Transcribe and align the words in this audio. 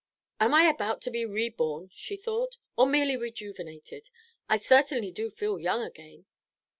"Am 0.39 0.51
I 0.55 0.63
about 0.63 1.03
to 1.03 1.11
be 1.11 1.25
re 1.25 1.47
born?" 1.49 1.91
she 1.93 2.15
thought. 2.17 2.57
"Or 2.75 2.87
merely 2.87 3.15
rejuvenated? 3.15 4.09
I 4.49 4.57
certainly 4.57 5.11
do 5.11 5.29
feel 5.29 5.59
young 5.59 5.83
again." 5.83 6.25